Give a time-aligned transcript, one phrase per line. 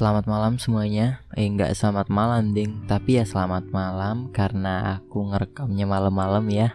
[0.00, 1.20] Selamat malam semuanya.
[1.36, 2.88] Eh nggak selamat malam ding.
[2.88, 6.72] Tapi ya selamat malam Karena aku ngerekamnya malam-malam ya.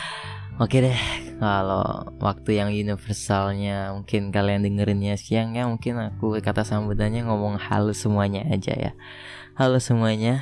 [0.64, 0.96] Oke deh
[1.36, 7.92] Kalau waktu yang universalnya Mungkin kalian dengerinnya siang ya Mungkin aku kata sambutannya ngomong halo
[7.92, 8.92] semuanya aja ya.
[9.60, 10.40] Halo semuanya.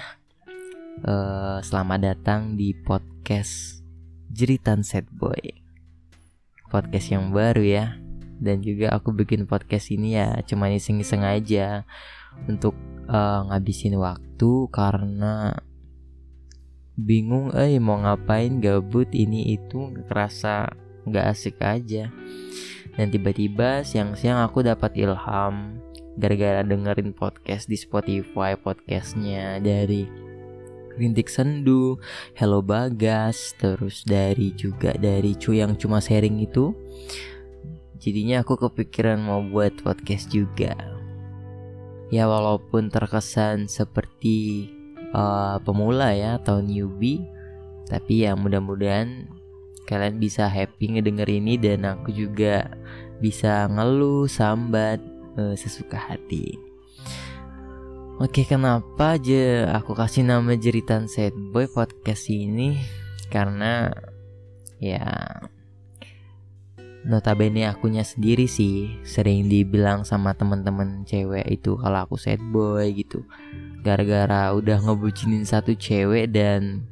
[1.03, 3.83] Uh, Selamat datang di podcast
[4.31, 5.67] Jeritan Sad Boy.
[6.71, 8.04] Podcast yang baru ya
[8.41, 11.87] dan juga aku bikin podcast ini ya cuma iseng-iseng aja.
[12.51, 12.75] Untuk
[13.07, 15.55] uh, ngabisin waktu karena
[16.95, 20.71] bingung eh mau ngapain gabut ini itu kerasa
[21.07, 22.11] nggak asik aja.
[22.95, 25.83] Dan tiba-tiba siang-siang aku dapat ilham
[26.15, 30.07] gara-gara dengerin podcast di Spotify podcastnya dari
[30.95, 31.99] Rintik Sendu,
[32.39, 36.71] Hello Bagas, terus dari juga dari Cu yang cuma sharing itu
[38.03, 40.75] Jadinya aku kepikiran mau buat podcast juga.
[42.13, 44.71] Ya walaupun terkesan seperti
[45.15, 47.23] uh, pemula ya atau newbie,
[47.89, 49.31] tapi ya mudah-mudahan
[49.85, 52.73] kalian bisa happy ngedenger ini dan aku juga
[53.21, 55.01] bisa ngeluh sambat
[55.37, 56.57] uh, sesuka hati.
[58.23, 62.79] Oke, kenapa aja aku kasih nama jeritan sad boy podcast ini?
[63.27, 63.91] Karena
[64.79, 65.03] ya
[67.05, 73.29] notabene akunya sendiri sih sering dibilang sama temen-temen cewek itu kalau aku sad boy gitu.
[73.85, 76.89] Gara-gara udah ngebucinin satu cewek dan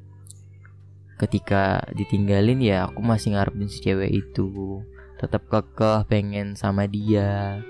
[1.16, 4.84] ketika ditinggalin ya aku masih ngarepin si cewek itu.
[5.16, 7.64] Tetap kekeh pengen sama dia.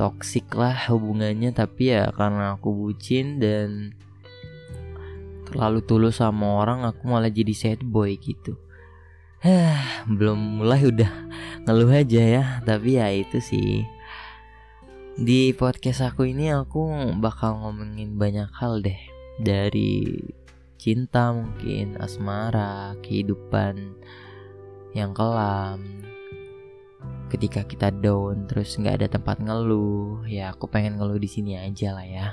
[0.00, 3.92] Toksik lah hubungannya tapi ya karena aku bucin dan
[5.44, 8.56] terlalu tulus sama orang aku malah jadi sad boy gitu
[10.08, 11.12] belum mulai udah
[11.66, 12.44] ngeluh aja ya.
[12.64, 13.84] Tapi ya itu sih.
[15.20, 18.96] Di podcast aku ini aku bakal ngomongin banyak hal deh.
[19.40, 20.16] Dari
[20.80, 24.00] cinta mungkin asmara kehidupan
[24.96, 25.84] yang kelam.
[27.28, 31.94] Ketika kita down terus nggak ada tempat ngeluh ya aku pengen ngeluh di sini aja
[31.94, 32.26] lah ya.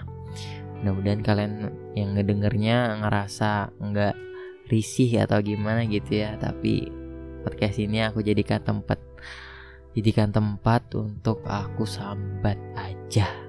[0.81, 1.53] Mudah-mudahan kalian
[1.97, 4.15] yang ngedengernya ngerasa nggak
[4.71, 6.39] risih atau gimana gitu ya.
[6.39, 6.96] Tapi
[7.47, 8.99] podcast ini aku jadikan tempat
[9.95, 13.46] jadikan tempat untuk aku sambat aja